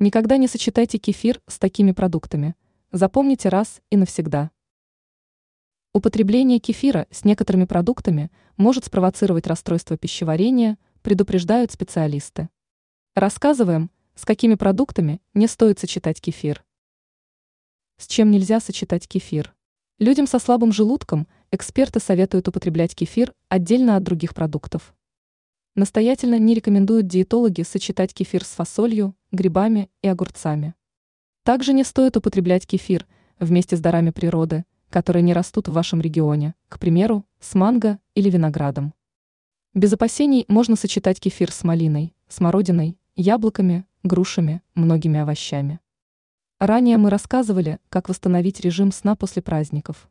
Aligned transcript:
Никогда 0.00 0.36
не 0.36 0.46
сочетайте 0.46 0.96
кефир 0.98 1.42
с 1.48 1.58
такими 1.58 1.90
продуктами. 1.90 2.54
Запомните 2.92 3.48
раз 3.48 3.80
и 3.90 3.96
навсегда. 3.96 4.52
Употребление 5.92 6.60
кефира 6.60 7.08
с 7.10 7.24
некоторыми 7.24 7.64
продуктами 7.64 8.30
может 8.56 8.84
спровоцировать 8.84 9.48
расстройство 9.48 9.96
пищеварения, 9.96 10.78
предупреждают 11.02 11.72
специалисты. 11.72 12.48
Рассказываем, 13.16 13.90
с 14.14 14.24
какими 14.24 14.54
продуктами 14.54 15.20
не 15.34 15.48
стоит 15.48 15.80
сочетать 15.80 16.20
кефир. 16.20 16.64
С 17.96 18.06
чем 18.06 18.30
нельзя 18.30 18.60
сочетать 18.60 19.08
кефир? 19.08 19.52
Людям 19.98 20.28
со 20.28 20.38
слабым 20.38 20.70
желудком 20.70 21.26
эксперты 21.50 21.98
советуют 21.98 22.46
употреблять 22.46 22.94
кефир 22.94 23.34
отдельно 23.48 23.96
от 23.96 24.04
других 24.04 24.32
продуктов. 24.32 24.94
Настоятельно 25.74 26.38
не 26.38 26.54
рекомендуют 26.54 27.08
диетологи 27.08 27.62
сочетать 27.62 28.14
кефир 28.14 28.44
с 28.44 28.50
фасолью, 28.50 29.16
грибами 29.32 29.90
и 30.02 30.08
огурцами. 30.08 30.74
Также 31.42 31.72
не 31.72 31.84
стоит 31.84 32.16
употреблять 32.16 32.66
кефир 32.66 33.06
вместе 33.38 33.76
с 33.76 33.80
дарами 33.80 34.10
природы, 34.10 34.64
которые 34.90 35.22
не 35.22 35.32
растут 35.32 35.68
в 35.68 35.72
вашем 35.72 36.00
регионе, 36.00 36.54
к 36.68 36.78
примеру, 36.78 37.24
с 37.40 37.54
манго 37.54 37.98
или 38.14 38.30
виноградом. 38.30 38.94
Без 39.74 39.92
опасений 39.92 40.44
можно 40.48 40.76
сочетать 40.76 41.20
кефир 41.20 41.52
с 41.52 41.62
малиной, 41.62 42.14
смородиной, 42.28 42.98
яблоками, 43.16 43.84
грушами, 44.02 44.62
многими 44.74 45.20
овощами. 45.20 45.80
Ранее 46.58 46.96
мы 46.96 47.10
рассказывали, 47.10 47.78
как 47.88 48.08
восстановить 48.08 48.60
режим 48.60 48.90
сна 48.90 49.14
после 49.14 49.42
праздников. 49.42 50.08